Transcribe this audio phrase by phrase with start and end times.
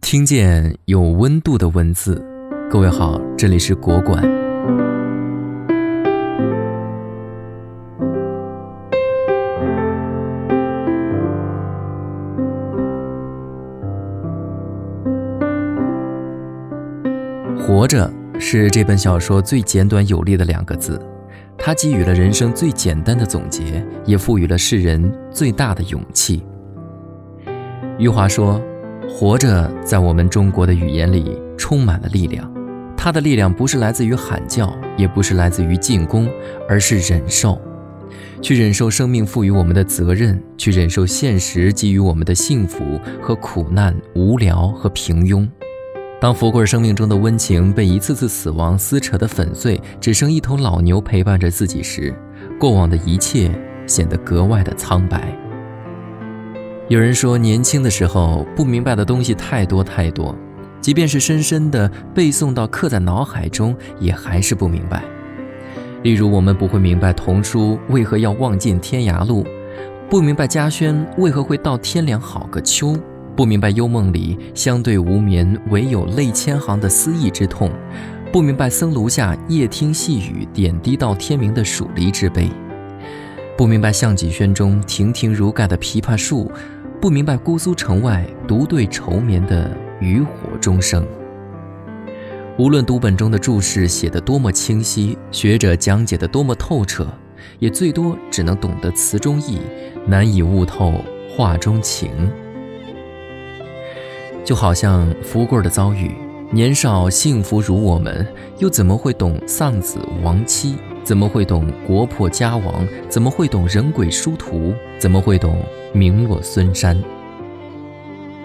[0.00, 2.24] 听见有温度的文字，
[2.70, 4.22] 各位好，这里是国馆。
[17.58, 21.00] 活着是这本小说最简短有力的两个字，
[21.56, 26.44] 它给予了人生最简单的总结，也赋予了世人最大的勇气。
[27.98, 28.60] 余华说
[29.08, 32.50] ：“活着，在我们中国的语言里充满了力量。
[32.96, 36.28] 它的力量不是来自于喊叫，也不是来自于进攻，
[36.68, 37.60] 而是忍受。
[38.40, 45.48] 去忍受生命赋予我们的责任，去忍受现实给予我们的幸福和苦难、无聊和平庸。
[46.20, 52.14] 当福贵生命中的温情被一次次死亡撕扯得粉碎，只剩一头老牛陪伴着自己时，
[52.60, 53.50] 过往的一切
[53.86, 55.36] 显得格外的苍白。”
[56.92, 60.36] 有人说，年轻的时候不明白的东西太多太多，
[60.78, 65.02] 即便是深深的背诵到刻在脑海中，也还是不明白。
[66.02, 69.42] 例如，我们不会明白童书为何要望尽天涯路，
[70.10, 72.94] 不明白家轩为何会到天凉好个秋，
[73.34, 77.70] 不明白幽梦里相对无眠，唯有泪千行的思忆之痛，
[78.30, 82.50] 不明白僧庐下夜听细雨点滴到天明的蜀离之悲，
[83.56, 86.52] 不明白象脊轩中亭亭如盖的枇杷树。
[87.02, 91.04] 不明白姑苏城外独对愁眠的渔火钟声。
[92.56, 97.08] 无论读本中的注释写得多么清晰，学者讲解得多么透彻，
[97.58, 99.58] 也最多只能懂得词中意，
[100.06, 100.94] 难以悟透
[101.28, 102.30] 画中情。
[104.44, 106.14] 就好像福贵的遭遇，
[106.52, 108.24] 年少幸福如我们，
[108.58, 110.76] 又怎么会懂丧子亡妻？
[111.02, 112.86] 怎么会懂国破家亡？
[113.08, 114.72] 怎么会懂人鬼殊途？
[115.00, 115.60] 怎么会懂
[115.92, 117.02] 名落孙山？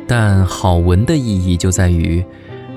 [0.08, 2.24] 但好文的意义就在于，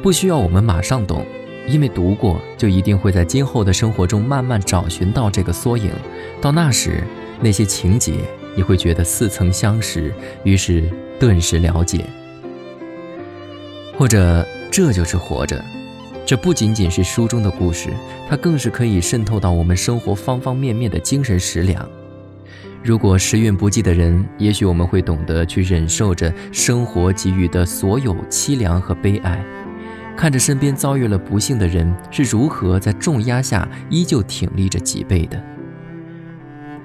[0.02, 1.24] 不需要我们马上懂，
[1.68, 5.90] 因为读过就一定会在今后的生活中慢慢找寻到这个缩影。
[6.40, 7.04] 到那时，
[7.40, 8.14] 那些情节
[8.56, 10.12] 你会觉得似曾相识，
[10.42, 10.90] 于是
[11.20, 12.04] 顿时了解。
[13.96, 15.62] 或者，这就是活着。
[16.26, 17.90] 这不仅仅是书中的故事，
[18.28, 21.88] 它更是可以渗透到我们生活方方面面的精神食粮。
[22.82, 29.44] 如果时运不济的人，也许我们会懂得去忍受着生活给予的所有凄凉和悲哀，
[30.16, 35.38] 看着身边遭遇了不幸的人是如何在重压下依旧挺立着脊背的。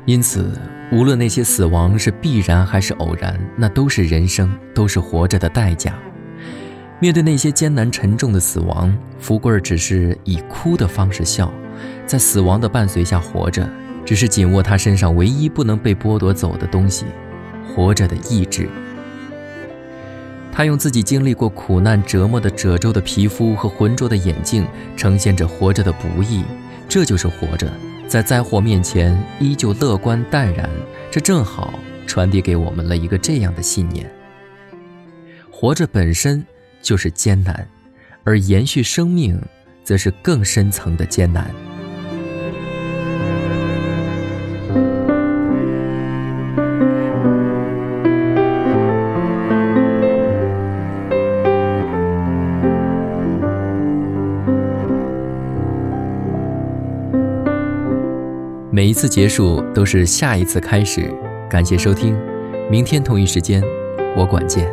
[0.06, 0.52] 因此，
[0.92, 5.98] 无论那些死亡是必然还是偶然，那都是人生，都是活着的代价。
[7.00, 11.52] 面对那些艰难沉重的死亡，福贵儿只是以哭的方式笑，
[12.06, 13.68] 在死亡的伴随下活着，
[14.06, 17.06] 只是紧握他身上唯一不能被剥夺走的东西——
[17.68, 18.70] 活着的意志。
[20.52, 24.66] 他用自己经历过苦难折磨的褶皱的皮肤和浑浊的眼睛，
[24.96, 26.44] 呈现着活着的不易。
[26.88, 27.70] 这就是活着，
[28.08, 30.70] 在灾祸面前依旧乐观淡然。
[31.12, 34.10] 这正好传递给我们了一个这样的信念：
[35.50, 36.46] 活着本身。
[36.82, 37.68] 就是艰难，
[38.24, 39.42] 而延续生命，
[39.84, 41.50] 则是更深层的艰难。
[58.76, 61.10] 每一次结束都是下一次开始。
[61.50, 62.14] 感谢收听，
[62.70, 63.64] 明天同一时间，
[64.18, 64.70] 我管见。